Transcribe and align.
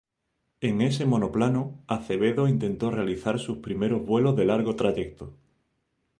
En 0.61 0.81
ese 0.81 1.05
monoplano, 1.05 1.77
Acevedo 1.85 2.47
intentó 2.47 2.89
realizar 2.89 3.37
sus 3.37 3.59
primeros 3.59 4.03
vuelos 4.03 4.35
de 4.35 4.45
largo 4.45 4.75
trayecto. 4.75 5.35